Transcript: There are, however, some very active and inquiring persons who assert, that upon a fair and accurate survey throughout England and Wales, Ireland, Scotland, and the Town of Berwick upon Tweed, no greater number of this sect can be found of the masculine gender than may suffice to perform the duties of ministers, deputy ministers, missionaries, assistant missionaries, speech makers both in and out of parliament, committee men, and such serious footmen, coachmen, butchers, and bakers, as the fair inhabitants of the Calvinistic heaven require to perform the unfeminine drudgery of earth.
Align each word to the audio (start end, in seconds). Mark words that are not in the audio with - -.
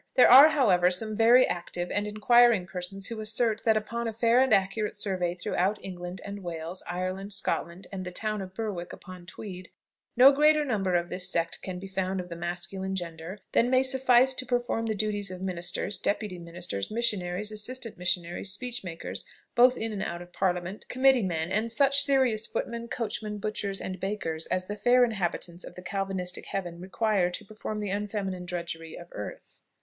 There 0.15 0.31
are, 0.31 0.49
however, 0.49 0.89
some 0.89 1.15
very 1.15 1.45
active 1.45 1.91
and 1.91 2.07
inquiring 2.07 2.65
persons 2.65 3.05
who 3.09 3.19
assert, 3.19 3.63
that 3.65 3.77
upon 3.77 4.07
a 4.07 4.11
fair 4.13 4.39
and 4.39 4.51
accurate 4.51 4.95
survey 4.95 5.35
throughout 5.35 5.77
England 5.85 6.21
and 6.25 6.41
Wales, 6.41 6.81
Ireland, 6.89 7.33
Scotland, 7.33 7.85
and 7.91 8.03
the 8.03 8.09
Town 8.09 8.41
of 8.41 8.55
Berwick 8.55 8.93
upon 8.93 9.27
Tweed, 9.27 9.69
no 10.17 10.31
greater 10.31 10.65
number 10.65 10.95
of 10.95 11.09
this 11.11 11.29
sect 11.29 11.61
can 11.61 11.77
be 11.77 11.85
found 11.87 12.19
of 12.19 12.29
the 12.29 12.35
masculine 12.35 12.95
gender 12.95 13.41
than 13.51 13.69
may 13.69 13.83
suffice 13.83 14.33
to 14.33 14.45
perform 14.47 14.87
the 14.87 14.95
duties 14.95 15.29
of 15.29 15.39
ministers, 15.39 15.99
deputy 15.99 16.39
ministers, 16.39 16.89
missionaries, 16.89 17.51
assistant 17.51 17.95
missionaries, 17.99 18.51
speech 18.51 18.83
makers 18.83 19.23
both 19.53 19.77
in 19.77 19.93
and 19.93 20.01
out 20.01 20.23
of 20.23 20.33
parliament, 20.33 20.89
committee 20.89 21.21
men, 21.21 21.51
and 21.51 21.71
such 21.71 22.01
serious 22.01 22.47
footmen, 22.47 22.87
coachmen, 22.87 23.37
butchers, 23.37 23.79
and 23.79 23.99
bakers, 23.99 24.47
as 24.47 24.65
the 24.65 24.75
fair 24.75 25.03
inhabitants 25.05 25.63
of 25.63 25.75
the 25.75 25.83
Calvinistic 25.83 26.47
heaven 26.47 26.79
require 26.79 27.29
to 27.29 27.45
perform 27.45 27.79
the 27.79 27.91
unfeminine 27.91 28.47
drudgery 28.47 28.95
of 28.97 29.07
earth. 29.11 29.59